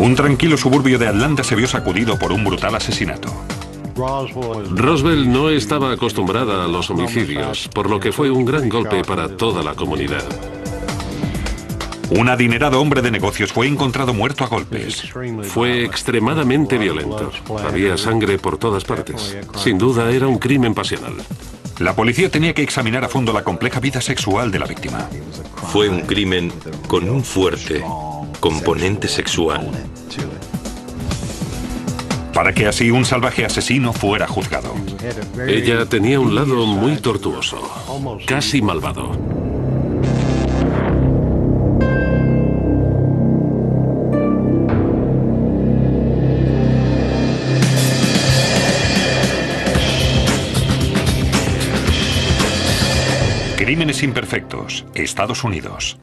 [0.00, 3.28] Un tranquilo suburbio de Atlanta se vio sacudido por un brutal asesinato.
[4.74, 9.36] Roswell no estaba acostumbrada a los homicidios, por lo que fue un gran golpe para
[9.36, 10.24] toda la comunidad.
[12.08, 15.06] Un adinerado hombre de negocios fue encontrado muerto a golpes.
[15.42, 17.30] Fue extremadamente violento.
[17.62, 19.36] Había sangre por todas partes.
[19.56, 21.12] Sin duda era un crimen pasional.
[21.78, 25.10] La policía tenía que examinar a fondo la compleja vida sexual de la víctima.
[25.70, 26.50] Fue un crimen
[26.88, 27.84] con un fuerte
[28.40, 29.70] componente sexual.
[32.32, 34.74] Para que así un salvaje asesino fuera juzgado.
[35.46, 37.60] Ella tenía un lado muy tortuoso,
[38.26, 39.12] casi malvado.
[53.56, 55.98] Crímenes imperfectos, Estados Unidos.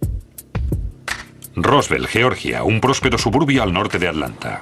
[1.58, 4.62] Roswell, Georgia, un próspero suburbio al norte de Atlanta.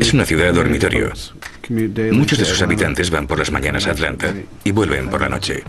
[0.00, 1.10] Es una ciudad dormitorio.
[2.12, 4.32] Muchos de sus habitantes van por las mañanas a Atlanta
[4.62, 5.64] y vuelven por la noche.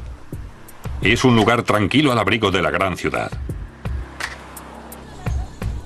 [1.02, 3.32] Es un lugar tranquilo al abrigo de la gran ciudad.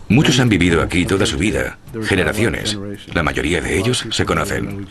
[0.10, 2.78] Muchos han vivido aquí toda su vida, generaciones.
[3.14, 4.88] La mayoría de ellos se conocen.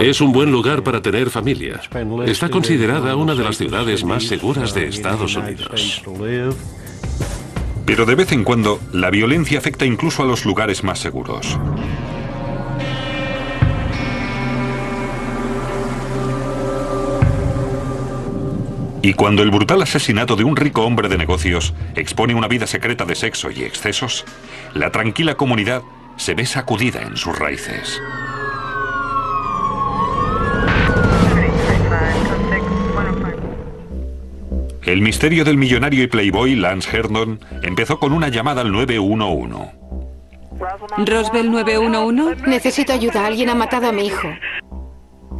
[0.00, 1.80] Es un buen lugar para tener familia.
[2.26, 6.02] Está considerada una de las ciudades más seguras de Estados Unidos.
[7.84, 11.58] Pero de vez en cuando, la violencia afecta incluso a los lugares más seguros.
[19.02, 23.04] Y cuando el brutal asesinato de un rico hombre de negocios expone una vida secreta
[23.06, 24.24] de sexo y excesos,
[24.74, 25.82] la tranquila comunidad
[26.16, 28.00] se ve sacudida en sus raíces.
[34.82, 39.72] El misterio del millonario y playboy Lance Herndon empezó con una llamada al 911.
[41.06, 42.42] Roswell 911.
[42.48, 43.26] Necesito ayuda.
[43.26, 44.28] Alguien ha matado a mi hijo.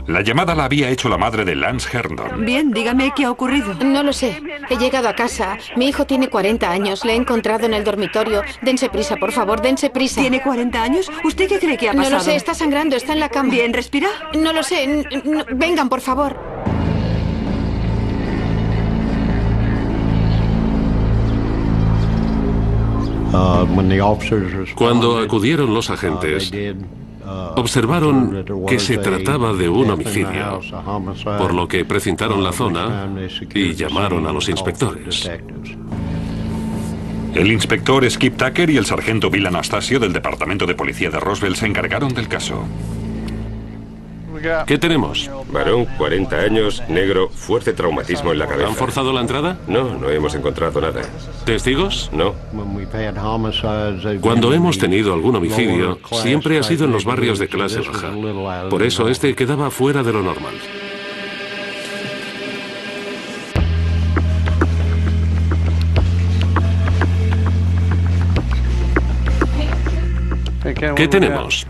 [0.07, 2.45] La llamada la había hecho la madre de Lance Herndon.
[2.45, 3.75] Bien, dígame qué ha ocurrido.
[3.85, 4.41] No lo sé.
[4.69, 5.57] He llegado a casa.
[5.77, 7.05] Mi hijo tiene 40 años.
[7.05, 8.43] Le he encontrado en el dormitorio.
[8.63, 10.21] Dense prisa, por favor, dense prisa.
[10.21, 11.11] ¿Tiene 40 años?
[11.25, 12.11] ¿Usted qué cree que ha pasado?
[12.11, 12.35] No lo sé.
[12.35, 12.97] Está sangrando.
[12.97, 13.51] Está en la cama.
[13.51, 14.09] Bien, ¿respira?
[14.39, 15.05] No lo sé.
[15.25, 16.50] No- Vengan, por favor.
[24.75, 26.51] Cuando acudieron los agentes,
[27.57, 30.61] observaron que se trataba de un homicidio,
[31.39, 33.09] por lo que precintaron la zona
[33.55, 35.31] y llamaron a los inspectores.
[37.35, 41.55] El inspector Skip Tucker y el sargento Bill Anastasio del Departamento de Policía de Roswell
[41.55, 42.65] se encargaron del caso.
[44.67, 45.31] ¿Qué tenemos?
[45.53, 48.69] Varón, 40 años, negro, fuerte traumatismo en la cabeza.
[48.69, 49.59] ¿Han forzado la entrada?
[49.67, 51.03] No, no hemos encontrado nada.
[51.45, 52.11] ¿Testigos?
[52.13, 52.35] No.
[54.21, 58.11] Cuando hemos tenido algún homicidio, siempre ha sido en los barrios de clase baja.
[58.69, 60.55] Por eso este quedaba fuera de lo normal.
[70.95, 71.67] ¿Qué tenemos?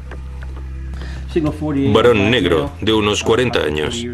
[1.92, 4.06] Varón negro, de unos 40 años.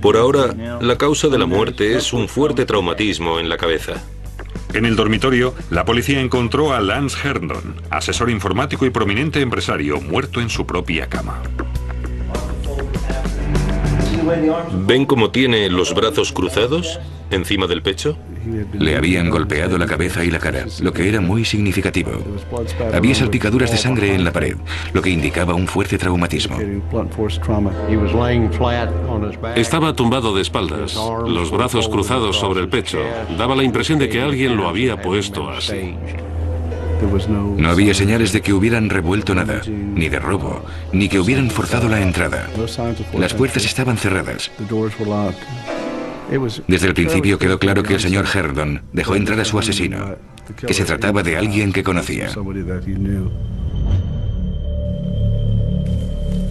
[0.00, 3.94] Por ahora, la causa de la muerte es un fuerte traumatismo en la cabeza.
[4.74, 10.40] En el dormitorio, la policía encontró a Lance Herndon, asesor informático y prominente empresario, muerto
[10.40, 11.42] en su propia cama.
[14.86, 17.00] ¿Ven cómo tiene los brazos cruzados
[17.30, 18.18] encima del pecho?
[18.72, 22.10] Le habían golpeado la cabeza y la cara, lo que era muy significativo.
[22.92, 24.56] Había salpicaduras de sangre en la pared,
[24.92, 26.58] lo que indicaba un fuerte traumatismo.
[29.56, 30.94] Estaba tumbado de espaldas,
[31.26, 32.98] los brazos cruzados sobre el pecho.
[33.36, 35.94] Daba la impresión de que alguien lo había puesto así.
[37.56, 41.88] No había señales de que hubieran revuelto nada, ni de robo, ni que hubieran forzado
[41.88, 42.48] la entrada.
[43.16, 44.50] Las puertas estaban cerradas.
[46.66, 50.16] Desde el principio quedó claro que el señor Herndon dejó entrar a su asesino,
[50.66, 52.28] que se trataba de alguien que conocía.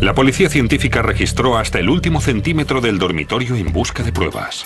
[0.02, 4.64] La policía científica registró hasta el último centímetro del dormitorio en busca de pruebas.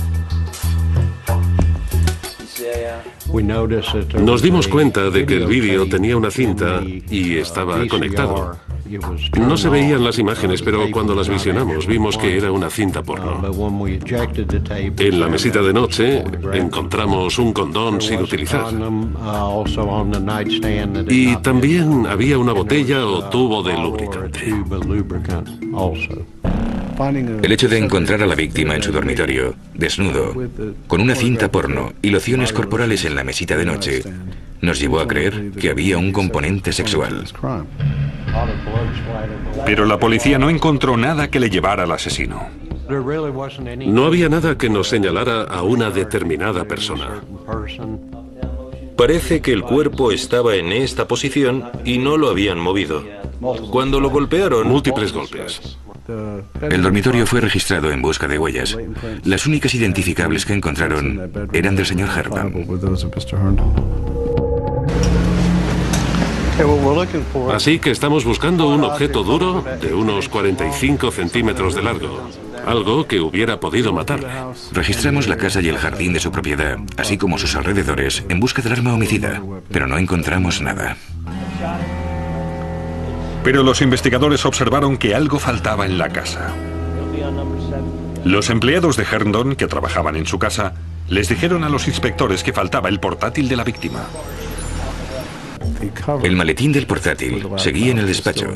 [4.19, 8.57] Nos dimos cuenta de que el vídeo tenía una cinta y estaba conectado.
[9.39, 13.41] No se veían las imágenes, pero cuando las visionamos vimos que era una cinta porno.
[14.97, 16.23] En la mesita de noche
[16.53, 18.65] encontramos un condón sin utilizar.
[21.07, 24.53] Y también había una botella o tubo de lubricante.
[27.09, 30.35] El hecho de encontrar a la víctima en su dormitorio, desnudo,
[30.87, 34.03] con una cinta porno y lociones corporales en la mesita de noche,
[34.61, 37.23] nos llevó a creer que había un componente sexual.
[39.65, 42.47] Pero la policía no encontró nada que le llevara al asesino.
[43.87, 47.21] No había nada que nos señalara a una determinada persona.
[48.95, 53.03] Parece que el cuerpo estaba en esta posición y no lo habían movido.
[53.71, 54.67] Cuando lo golpearon...
[54.67, 55.77] Múltiples golpes.
[56.07, 58.77] El dormitorio fue registrado en busca de huellas.
[59.23, 62.65] Las únicas identificables que encontraron eran del señor Herndon.
[67.53, 72.29] Así que estamos buscando un objeto duro de unos 45 centímetros de largo.
[72.65, 74.53] Algo que hubiera podido matarla.
[74.71, 78.61] Registramos la casa y el jardín de su propiedad, así como sus alrededores, en busca
[78.61, 80.97] del arma homicida, pero no encontramos nada.
[83.43, 86.53] Pero los investigadores observaron que algo faltaba en la casa.
[88.23, 90.73] Los empleados de Herndon, que trabajaban en su casa,
[91.07, 94.05] les dijeron a los inspectores que faltaba el portátil de la víctima.
[96.23, 98.53] El maletín del portátil seguía en el despacho.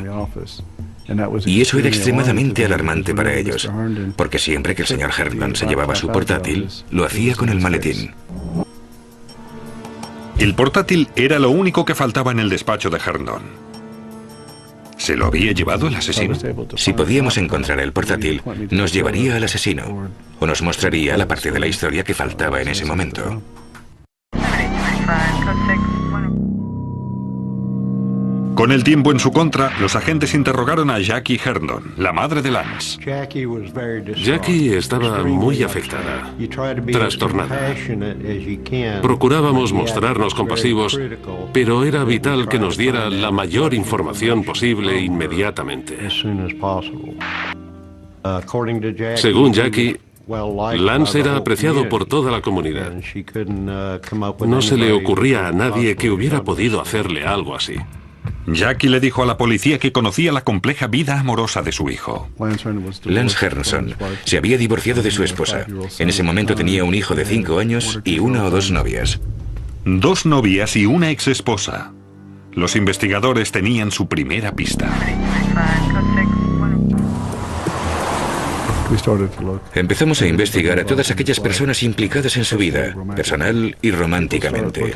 [1.46, 3.70] Y eso era extremadamente alarmante para ellos,
[4.16, 8.14] porque siempre que el señor Herndon se llevaba su portátil, lo hacía con el maletín.
[10.38, 13.44] El portátil era lo único que faltaba en el despacho de Herndon.
[14.98, 16.36] ¿Se lo había llevado el asesino?
[16.76, 20.10] Si podíamos encontrar el portátil, nos llevaría al asesino,
[20.40, 23.42] o nos mostraría la parte de la historia que faltaba en ese momento.
[28.56, 32.52] Con el tiempo en su contra, los agentes interrogaron a Jackie Herndon, la madre de
[32.52, 32.98] Lance.
[34.16, 36.34] Jackie estaba muy afectada,
[36.92, 37.75] trastornada.
[39.02, 40.98] Procurábamos mostrarnos compasivos,
[41.52, 45.98] pero era vital que nos diera la mayor información posible inmediatamente.
[49.16, 49.98] Según Jackie,
[50.78, 52.94] Lance era apreciado por toda la comunidad.
[54.48, 57.75] No se le ocurría a nadie que hubiera podido hacerle algo así.
[58.48, 62.30] Jackie le dijo a la policía que conocía la compleja vida amorosa de su hijo.
[63.04, 65.66] Lance Herndon se había divorciado de su esposa.
[66.00, 69.20] En ese momento tenía un hijo de cinco años y una o dos novias.
[69.86, 71.92] Dos novias y una ex esposa.
[72.54, 74.90] Los investigadores tenían su primera pista.
[79.74, 84.94] Empezamos a investigar a todas aquellas personas implicadas en su vida, personal y románticamente.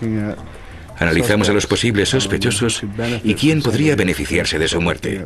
[1.00, 2.84] Analizamos a los posibles sospechosos
[3.24, 5.26] y quién podría beneficiarse de su muerte.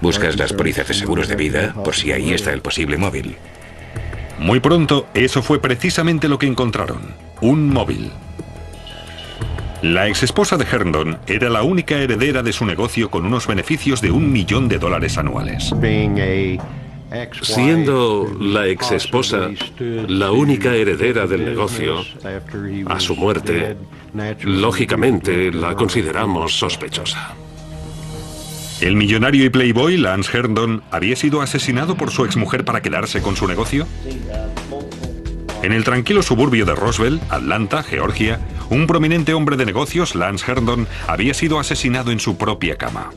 [0.00, 3.36] Buscas las pólizas de seguros de vida por si ahí está el posible móvil.
[4.38, 7.14] Muy pronto, eso fue precisamente lo que encontraron.
[7.40, 8.12] Un móvil.
[9.82, 14.10] La exesposa de Herndon era la única heredera de su negocio con unos beneficios de
[14.10, 15.72] un millón de dólares anuales.
[17.42, 22.04] Siendo la ex esposa la única heredera del negocio,
[22.86, 23.76] a su muerte,
[24.42, 27.34] lógicamente la consideramos sospechosa.
[28.80, 33.36] ¿El millonario y playboy Lance Herndon había sido asesinado por su exmujer para quedarse con
[33.36, 33.86] su negocio?
[35.62, 40.86] En el tranquilo suburbio de Roswell, Atlanta, Georgia, un prominente hombre de negocios, Lance Herndon,
[41.06, 43.10] había sido asesinado en su propia cama.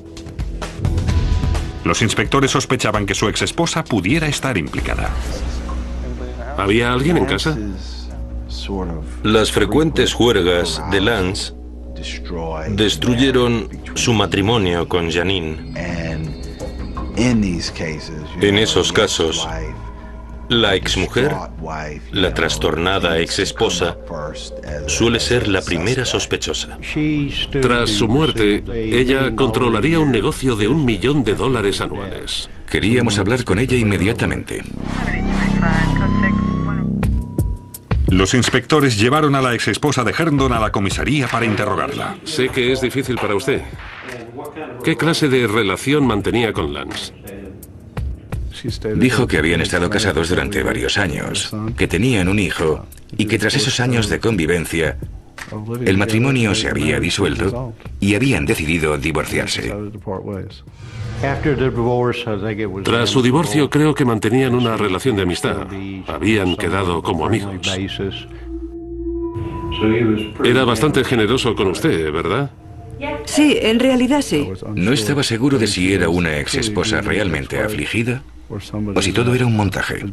[1.83, 5.09] Los inspectores sospechaban que su exesposa pudiera estar implicada.
[6.57, 7.57] ¿Había alguien en casa?
[9.23, 11.53] Las frecuentes juergas de Lance
[12.69, 15.73] destruyeron su matrimonio con Janine.
[17.15, 19.47] En esos casos,
[20.49, 21.31] la exmujer,
[22.11, 23.97] la trastornada exesposa,
[24.87, 26.79] suele ser la primera sospechosa.
[27.61, 32.49] Tras su muerte, ella controlaría un negocio de un millón de dólares anuales.
[32.69, 34.63] Queríamos hablar con ella inmediatamente.
[38.07, 42.17] Los inspectores llevaron a la exesposa de Herndon a la comisaría para interrogarla.
[42.23, 43.61] Sé que es difícil para usted.
[44.83, 47.13] ¿Qué clase de relación mantenía con Lance?
[48.95, 52.85] Dijo que habían estado casados durante varios años, que tenían un hijo
[53.17, 54.97] y que tras esos años de convivencia,
[55.85, 59.73] el matrimonio se había disuelto y habían decidido divorciarse.
[62.83, 65.67] Tras su divorcio creo que mantenían una relación de amistad.
[66.07, 67.67] Habían quedado como amigos.
[70.43, 72.51] Era bastante generoso con usted, ¿verdad?
[73.25, 74.49] Sí, en realidad sí.
[74.75, 79.45] No estaba seguro de si era una ex esposa realmente afligida o si todo era
[79.45, 80.03] un montaje.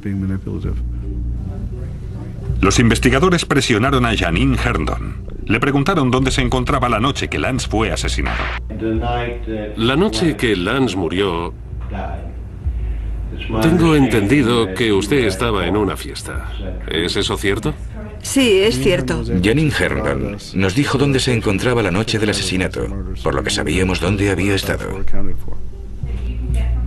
[2.61, 5.27] Los investigadores presionaron a Janine Herndon.
[5.45, 8.43] Le preguntaron dónde se encontraba la noche que Lance fue asesinado.
[9.77, 11.55] La noche que Lance murió,
[13.63, 16.53] Tengo entendido que usted estaba en una fiesta.
[16.89, 17.75] ¿Es eso cierto?
[18.23, 19.23] Sí, es cierto.
[19.43, 22.87] Janine Herndon nos dijo dónde se encontraba la noche del asesinato,
[23.23, 25.05] por lo que sabíamos dónde había estado.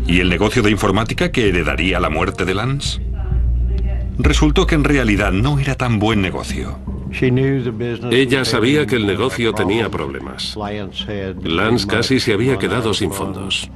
[0.09, 2.99] ¿Y el negocio de informática que heredaría la muerte de Lance?
[4.17, 6.79] Resultó que en realidad no era tan buen negocio.
[8.09, 10.57] Ella sabía que el negocio tenía problemas.
[11.43, 13.69] Lance casi se había quedado sin fondos.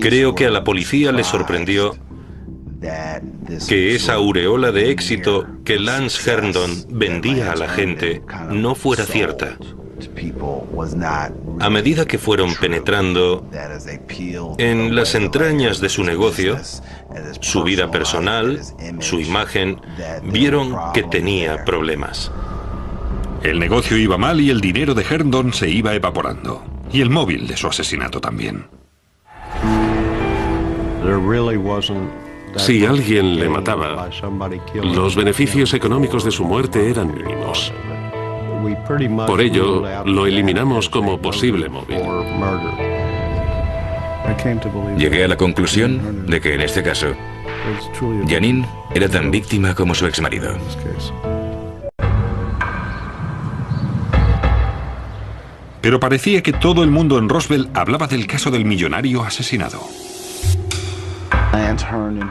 [0.00, 1.96] Creo que a la policía le sorprendió
[3.68, 8.20] que esa aureola de éxito que Lance Herndon vendía a la gente
[8.50, 9.56] no fuera cierta.
[11.60, 13.46] A medida que fueron penetrando
[14.58, 16.58] en las entrañas de su negocio,
[17.40, 18.60] su vida personal,
[19.00, 19.80] su imagen,
[20.24, 22.30] vieron que tenía problemas.
[23.42, 26.62] El negocio iba mal y el dinero de Herndon se iba evaporando.
[26.92, 28.66] Y el móvil de su asesinato también.
[32.56, 34.08] Si alguien le mataba,
[34.84, 37.72] los beneficios económicos de su muerte eran mínimos.
[39.26, 41.98] Por ello, lo eliminamos como posible móvil.
[44.96, 47.08] Llegué a la conclusión de que en este caso,
[48.28, 50.56] Janine era tan víctima como su exmarido.
[55.80, 59.80] Pero parecía que todo el mundo en Roswell hablaba del caso del millonario asesinado.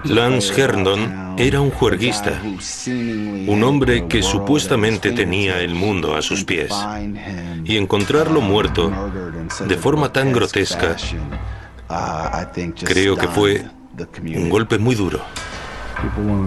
[0.06, 6.74] Lance Herndon era un juerguista, un hombre que supuestamente tenía el mundo a sus pies.
[7.64, 8.92] Y encontrarlo muerto
[9.68, 10.96] de forma tan grotesca,
[12.84, 13.66] creo que fue
[14.36, 15.22] un golpe muy duro.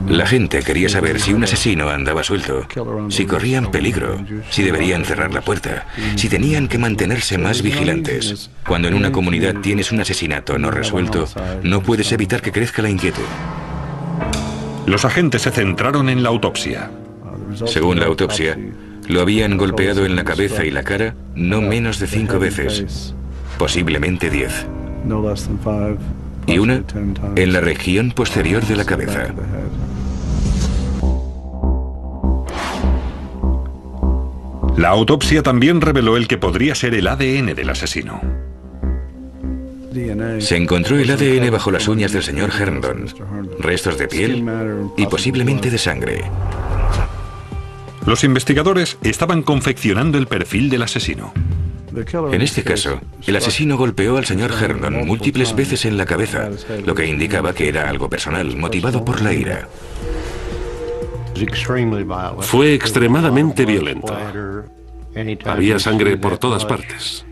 [0.09, 2.67] La gente quería saber si un asesino andaba suelto,
[3.09, 4.19] si corrían peligro,
[4.51, 8.51] si deberían cerrar la puerta, si tenían que mantenerse más vigilantes.
[8.67, 11.27] Cuando en una comunidad tienes un asesinato no resuelto,
[11.63, 13.23] no puedes evitar que crezca la inquietud.
[14.87, 16.91] Los agentes se centraron en la autopsia.
[17.67, 18.59] Según la autopsia,
[19.09, 23.15] lo habían golpeado en la cabeza y la cara no menos de cinco veces,
[23.59, 24.67] posiblemente diez
[26.47, 26.83] y una
[27.37, 29.35] en la región posterior de la cabeza.
[34.77, 38.21] La autopsia también reveló el que podría ser el ADN del asesino.
[40.41, 43.07] Se encontró el ADN bajo las uñas del señor Herndon,
[43.61, 44.45] restos de piel
[44.97, 46.25] y posiblemente de sangre.
[48.05, 51.33] Los investigadores estaban confeccionando el perfil del asesino.
[52.33, 56.51] En este caso, el asesino golpeó al señor Herndon múltiples veces en la cabeza,
[56.85, 59.69] lo que indicaba que era algo personal, motivado por la ira.
[62.41, 64.17] Fue extremadamente violento.
[65.45, 67.25] Había sangre por todas partes.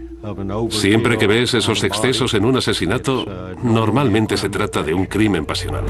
[0.71, 3.27] Siempre que ves esos excesos en un asesinato,
[3.63, 5.85] normalmente se trata de un crimen pasional.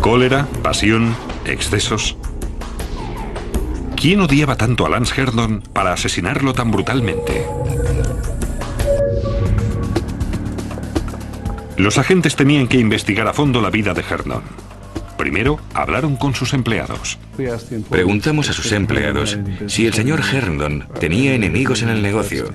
[0.00, 2.16] Cólera, pasión, excesos.
[4.00, 7.44] ¿Quién odiaba tanto a Lance Herndon para asesinarlo tan brutalmente?
[11.76, 14.42] Los agentes tenían que investigar a fondo la vida de Herndon.
[15.18, 17.18] Primero, hablaron con sus empleados.
[17.90, 22.54] Preguntamos a sus empleados si el señor Herndon tenía enemigos en el negocio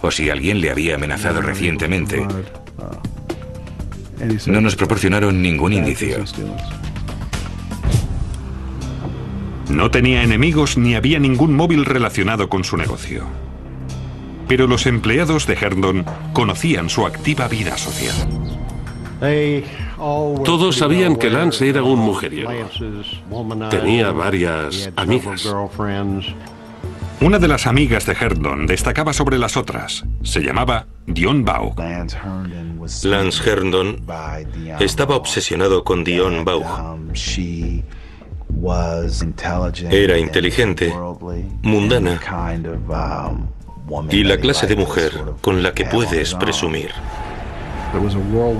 [0.00, 2.24] o si alguien le había amenazado recientemente.
[4.46, 6.24] No nos proporcionaron ningún indicio.
[9.70, 13.24] No tenía enemigos ni había ningún móvil relacionado con su negocio.
[14.48, 18.16] Pero los empleados de Herndon conocían su activa vida social.
[20.44, 22.50] Todos sabían que Lance era un mujeriego.
[23.68, 25.46] Tenía varias amigas.
[27.20, 30.04] Una de las amigas de Herndon destacaba sobre las otras.
[30.22, 31.74] Se llamaba Dion Baugh.
[33.02, 34.00] Lance Herndon
[34.78, 36.96] estaba obsesionado con Dion Baugh.
[39.90, 40.92] Era inteligente,
[41.62, 42.20] mundana
[44.10, 46.90] y la clase de mujer con la que puedes presumir.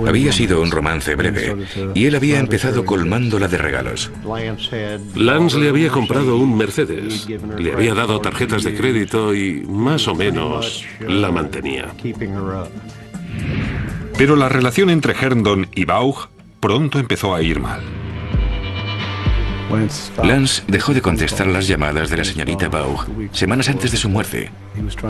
[0.07, 1.55] Había sido un romance breve
[1.93, 4.11] y él había empezado colmándola de regalos.
[5.15, 7.27] Lance le había comprado un Mercedes,
[7.57, 11.89] le había dado tarjetas de crédito y más o menos la mantenía.
[14.17, 16.29] Pero la relación entre Herndon y Baugh
[16.59, 17.81] pronto empezó a ir mal.
[20.23, 24.51] Lance dejó de contestar las llamadas de la señorita Baugh semanas antes de su muerte.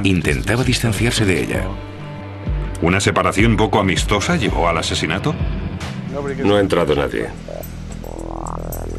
[0.03, 1.63] Intentaba distanciarse de ella.
[2.81, 5.35] ¿Una separación poco amistosa llevó al asesinato?
[6.43, 7.27] No ha entrado nadie.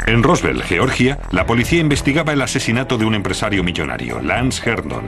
[0.07, 5.05] En Roswell, Georgia, la policía investigaba el asesinato de un empresario millonario, Lance Herndon.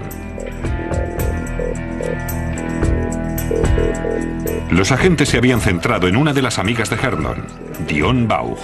[4.70, 7.46] Los agentes se habían centrado en una de las amigas de Herndon,
[7.86, 8.58] Dion Baugh.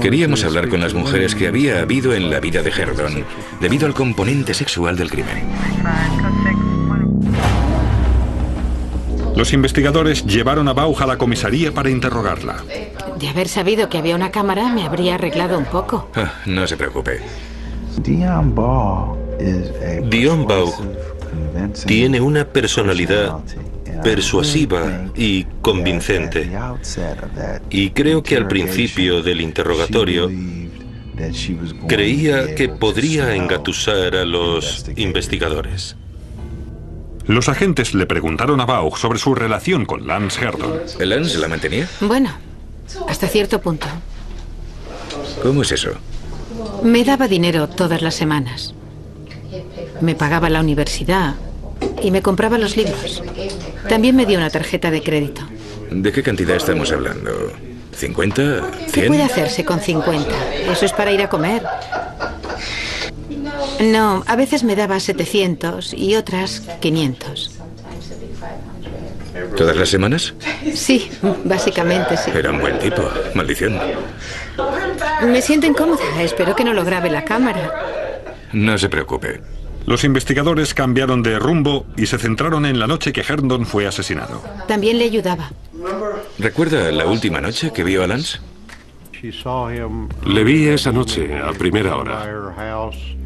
[0.00, 3.24] Queríamos hablar con las mujeres que había habido en la vida de Herndon
[3.60, 5.44] debido al componente sexual del crimen.
[9.34, 12.62] Los investigadores llevaron a Baugh a la comisaría para interrogarla.
[13.18, 16.10] De haber sabido que había una cámara, me habría arreglado un poco.
[16.14, 17.20] Ah, no se preocupe.
[18.02, 19.16] Dion Baugh
[21.86, 23.38] tiene una personalidad
[24.02, 26.50] persuasiva y convincente.
[27.70, 30.30] Y creo que al principio del interrogatorio
[31.88, 35.96] creía que podría engatusar a los investigadores.
[37.26, 40.80] Los agentes le preguntaron a Baugh sobre su relación con Lance Herdon.
[40.98, 41.88] ¿Lance la mantenía?
[42.00, 42.30] Bueno,
[43.08, 43.86] hasta cierto punto.
[45.42, 45.90] ¿Cómo es eso?
[46.82, 48.74] Me daba dinero todas las semanas.
[50.00, 51.36] Me pagaba la universidad
[52.02, 53.22] y me compraba los libros.
[53.92, 55.42] También me dio una tarjeta de crédito.
[55.90, 57.52] ¿De qué cantidad estamos hablando?
[57.94, 58.34] ¿50?
[58.34, 58.90] ¿100?
[58.90, 60.30] ¿Qué puede hacerse con 50?
[60.72, 61.62] Eso es para ir a comer.
[63.82, 67.50] No, a veces me daba 700 y otras 500.
[69.58, 70.32] ¿Todas las semanas?
[70.72, 71.10] Sí,
[71.44, 72.30] básicamente sí.
[72.34, 73.02] Era un buen tipo.
[73.34, 73.78] Maldición.
[75.22, 76.22] Me siento incómoda.
[76.22, 77.70] Espero que no lo grabe la cámara.
[78.54, 79.42] No se preocupe.
[79.86, 84.42] Los investigadores cambiaron de rumbo y se centraron en la noche que Herndon fue asesinado.
[84.68, 85.50] También le ayudaba.
[86.38, 88.38] ¿Recuerda la última noche que vio a Lance?
[90.26, 92.24] Le vi esa noche, a primera hora.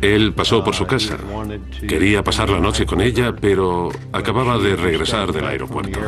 [0.03, 1.17] Él pasó por su casa.
[1.89, 5.99] Quería pasar la noche con ella, pero acababa de regresar del aeropuerto.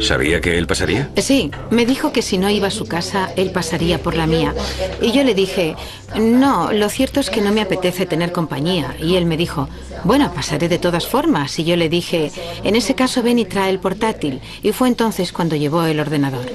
[0.00, 1.10] ¿Sabía que él pasaría?
[1.16, 4.54] Sí, me dijo que si no iba a su casa, él pasaría por la mía.
[5.00, 5.76] Y yo le dije,
[6.18, 8.96] no, lo cierto es que no me apetece tener compañía.
[9.00, 9.68] Y él me dijo,
[10.04, 11.58] bueno, pasaré de todas formas.
[11.58, 12.30] Y yo le dije,
[12.64, 14.40] en ese caso ven y trae el portátil.
[14.62, 16.46] Y fue entonces cuando llevó el ordenador.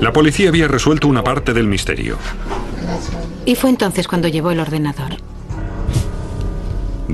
[0.00, 2.18] La policía había resuelto una parte del misterio.
[3.44, 5.27] Y fue entonces cuando llevó el ordenador.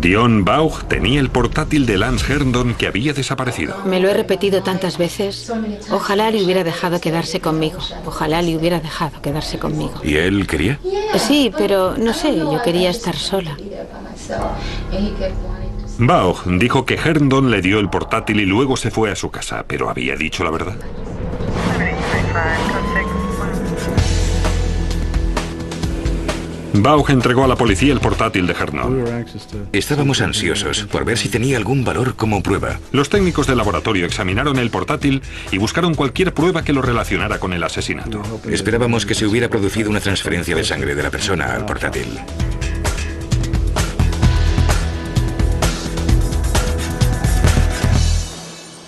[0.05, 3.75] Dion Baugh tenía el portátil de Lance Herndon que había desaparecido.
[3.87, 5.51] Me lo he repetido tantas veces.
[5.91, 7.79] Ojalá le hubiera dejado quedarse conmigo.
[8.05, 9.95] Ojalá le hubiera dejado quedarse conmigo.
[10.05, 10.79] ¿Y él quería?
[11.17, 13.57] Sí, pero no sé, yo quería estar sola.
[15.97, 19.65] Baugh dijo que Herndon le dio el portátil y luego se fue a su casa,
[19.67, 20.77] pero había dicho la verdad.
[26.77, 29.05] Baugh entregó a la policía el portátil de Herndon.
[29.73, 32.81] Estábamos ansiosos por ver si tenía algún valor como prueba.
[32.91, 37.53] Los técnicos del laboratorio examinaron el portátil y buscaron cualquier prueba que lo relacionara con
[37.53, 38.23] el asesinato.
[38.51, 42.19] Esperábamos que se hubiera producido una transferencia de sangre de la persona al portátil.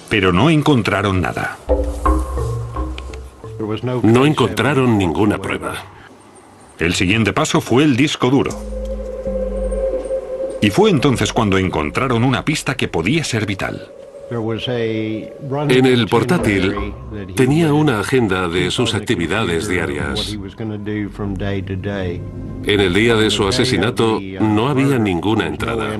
[0.08, 1.56] Pero no encontraron nada.
[4.02, 5.95] No encontraron ninguna prueba.
[6.78, 8.50] El siguiente paso fue el disco duro.
[10.60, 13.88] Y fue entonces cuando encontraron una pista que podía ser vital.
[15.68, 16.74] En el portátil
[17.36, 20.36] tenía una agenda de sus actividades diarias.
[22.64, 25.96] En el día de su asesinato no había ninguna entrada.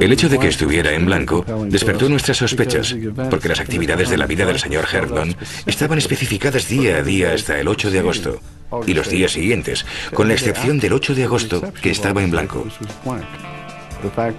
[0.00, 2.94] El hecho de que estuviera en blanco despertó nuestras sospechas,
[3.30, 7.58] porque las actividades de la vida del señor Herndon estaban especificadas día a día hasta
[7.58, 8.40] el 8 de agosto
[8.86, 12.66] y los días siguientes, con la excepción del 8 de agosto, que estaba en blanco.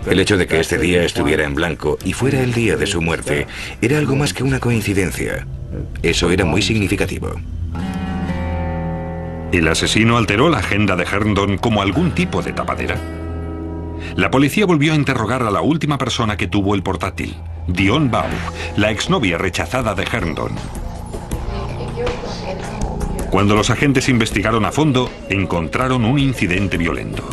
[0.07, 3.01] El hecho de que este día estuviera en blanco y fuera el día de su
[3.01, 3.47] muerte
[3.81, 5.45] era algo más que una coincidencia.
[6.01, 7.39] Eso era muy significativo.
[9.51, 13.20] ¿El asesino alteró la agenda de Herndon como algún tipo de tapadera?
[14.15, 17.35] La policía volvió a interrogar a la última persona que tuvo el portátil,
[17.67, 18.25] Dion Baugh,
[18.77, 20.55] la exnovia rechazada de Herndon.
[23.29, 27.23] Cuando los agentes investigaron a fondo, encontraron un incidente violento.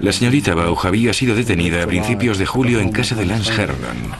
[0.00, 4.12] La señorita Baugh había sido detenida a principios de julio en casa de Lance Herndon.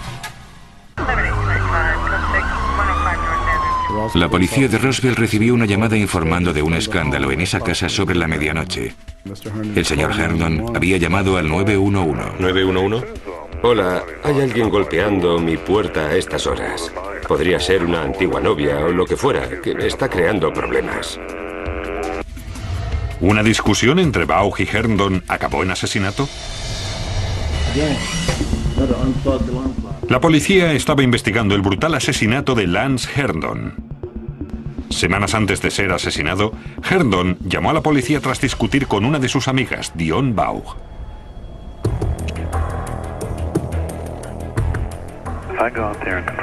[4.14, 8.14] La policía de Roswell recibió una llamada informando de un escándalo en esa casa sobre
[8.14, 8.94] la medianoche.
[9.74, 12.38] El señor Herndon había llamado al 911.
[12.38, 13.04] ¿911?
[13.62, 16.92] Hola, hay alguien golpeando mi puerta a estas horas.
[17.26, 21.18] Podría ser una antigua novia o lo que fuera, que me está creando problemas.
[23.20, 26.28] ¿Una discusión entre Baugh y Herndon acabó en asesinato?
[30.08, 33.95] La policía estaba investigando el brutal asesinato de Lance Herndon.
[34.90, 36.52] Semanas antes de ser asesinado,
[36.88, 40.76] Herndon llamó a la policía tras discutir con una de sus amigas, Dion Baugh.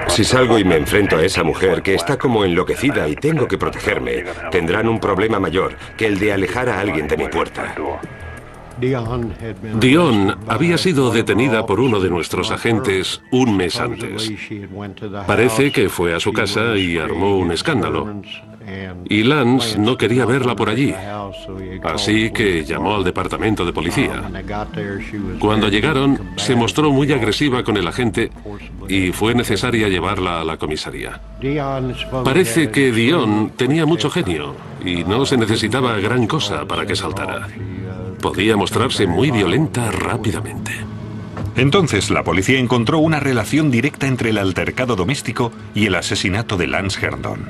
[0.07, 3.57] Si salgo y me enfrento a esa mujer que está como enloquecida y tengo que
[3.57, 7.75] protegerme, tendrán un problema mayor que el de alejar a alguien de mi puerta.
[9.79, 14.31] Dion había sido detenida por uno de nuestros agentes un mes antes.
[15.27, 18.21] Parece que fue a su casa y armó un escándalo.
[19.09, 20.93] Y Lance no quería verla por allí,
[21.83, 24.23] así que llamó al departamento de policía.
[25.39, 28.31] Cuando llegaron, se mostró muy agresiva con el agente
[28.87, 31.19] y fue necesaria llevarla a la comisaría.
[32.23, 37.47] Parece que Dion tenía mucho genio y no se necesitaba gran cosa para que saltara
[38.23, 40.71] podía mostrarse muy violenta rápidamente.
[41.57, 46.67] Entonces la policía encontró una relación directa entre el altercado doméstico y el asesinato de
[46.67, 47.45] Lance Herndon.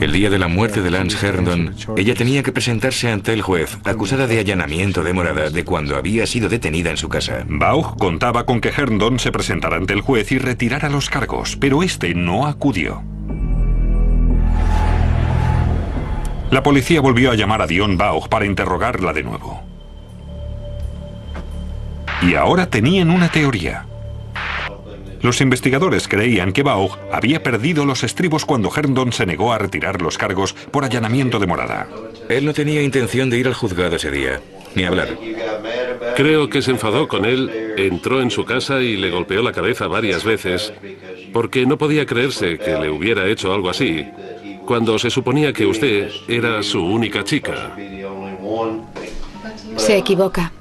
[0.00, 3.76] El día de la muerte de Lance Herndon, ella tenía que presentarse ante el juez
[3.84, 7.44] acusada de allanamiento de morada de cuando había sido detenida en su casa.
[7.46, 11.82] Baugh contaba con que Herndon se presentara ante el juez y retirara los cargos, pero
[11.82, 13.02] este no acudió.
[16.50, 19.69] La policía volvió a llamar a Dion Baugh para interrogarla de nuevo.
[22.22, 23.86] Y ahora tenían una teoría.
[25.22, 30.00] Los investigadores creían que Baugh había perdido los estribos cuando Herndon se negó a retirar
[30.00, 31.88] los cargos por allanamiento de morada.
[32.28, 34.40] Él no tenía intención de ir al juzgado ese día,
[34.74, 35.18] ni hablar.
[36.16, 39.88] Creo que se enfadó con él, entró en su casa y le golpeó la cabeza
[39.88, 40.72] varias veces,
[41.32, 44.06] porque no podía creerse que le hubiera hecho algo así,
[44.64, 47.76] cuando se suponía que usted era su única chica.
[49.76, 50.52] Se equivoca.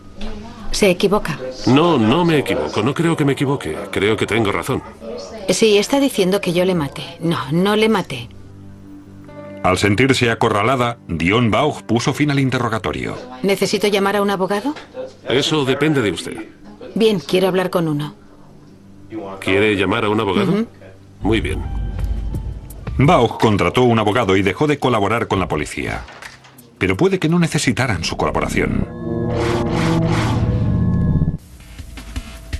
[0.71, 1.39] Se equivoca.
[1.67, 2.81] No, no me equivoco.
[2.83, 3.75] No creo que me equivoque.
[3.91, 4.83] Creo que tengo razón.
[5.49, 7.17] Sí, está diciendo que yo le maté.
[7.19, 8.29] No, no le maté.
[9.63, 13.17] Al sentirse acorralada, Dion Baugh puso fin al interrogatorio.
[13.43, 14.73] ¿Necesito llamar a un abogado?
[15.27, 16.37] Eso depende de usted.
[16.95, 18.15] Bien, quiero hablar con uno.
[19.41, 20.65] ¿Quiere llamar a un abogado?
[21.21, 21.61] Muy bien.
[22.97, 26.03] Baugh contrató un abogado y dejó de colaborar con la policía.
[26.77, 28.87] Pero puede que no necesitaran su colaboración.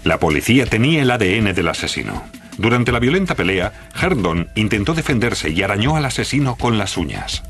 [0.10, 2.24] La policía tenía el ADN del asesino.
[2.58, 7.44] Durante la violenta pelea, Herndon intentó defenderse y arañó al asesino con las uñas.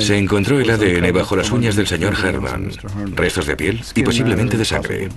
[0.00, 2.72] Se encontró el ADN bajo las uñas del señor Herndon,
[3.14, 5.08] restos de piel y posiblemente de sangre.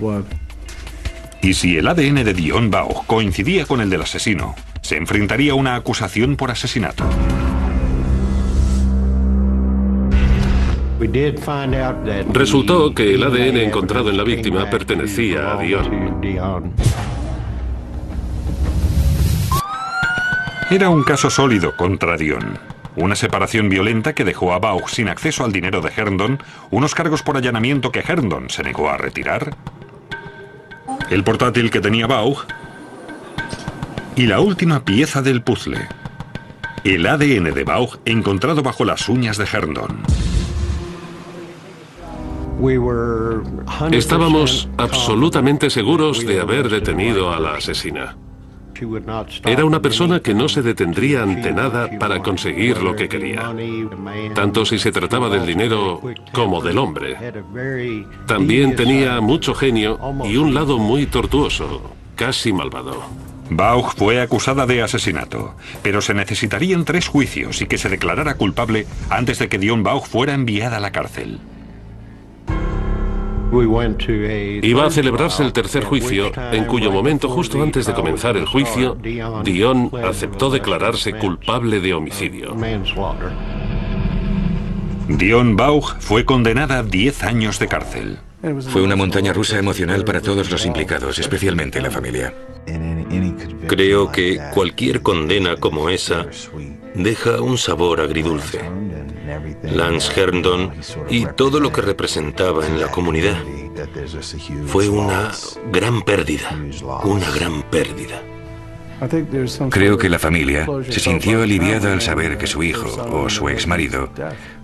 [1.42, 5.56] Y si el ADN de Dion Bao coincidía con el del asesino, se enfrentaría a
[5.56, 7.04] una acusación por asesinato.
[12.32, 16.22] Resultó que el ADN encontrado en la víctima pertenecía a Dion.
[20.68, 22.58] Era un caso sólido contra Dion.
[22.96, 27.22] Una separación violenta que dejó a Baugh sin acceso al dinero de Herndon, unos cargos
[27.22, 29.54] por allanamiento que Herndon se negó a retirar,
[31.10, 32.38] el portátil que tenía Baugh
[34.16, 35.86] y la última pieza del puzzle,
[36.84, 40.00] el ADN de Baugh encontrado bajo las uñas de Herndon.
[43.92, 48.16] Estábamos absolutamente seguros de haber detenido a la asesina.
[49.46, 53.54] Era una persona que no se detendría ante nada para conseguir lo que quería,
[54.34, 56.00] tanto si se trataba del dinero
[56.32, 57.16] como del hombre.
[58.26, 63.02] También tenía mucho genio y un lado muy tortuoso, casi malvado.
[63.48, 68.86] Baugh fue acusada de asesinato, pero se necesitarían tres juicios y que se declarara culpable
[69.08, 71.38] antes de que Dion Baugh fuera enviada a la cárcel.
[74.62, 78.96] Iba a celebrarse el tercer juicio, en cuyo momento, justo antes de comenzar el juicio,
[79.44, 82.56] Dion aceptó declararse culpable de homicidio.
[85.08, 88.18] Dion Baugh fue condenada a 10 años de cárcel.
[88.70, 92.34] Fue una montaña rusa emocional para todos los implicados, especialmente la familia.
[93.66, 96.26] Creo que cualquier condena como esa
[96.94, 98.60] deja un sabor agridulce.
[99.72, 100.72] Lance Herndon
[101.08, 103.36] y todo lo que representaba en la comunidad.
[104.66, 105.32] Fue una
[105.72, 106.50] gran pérdida,
[107.04, 108.22] una gran pérdida.
[109.70, 113.66] Creo que la familia se sintió aliviada al saber que su hijo o su ex
[113.66, 114.08] marido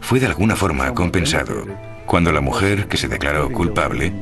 [0.00, 1.66] fue de alguna forma compensado
[2.06, 4.12] cuando la mujer que se declaró culpable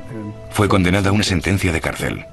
[0.50, 2.26] fue condenada a una sentencia de cárcel.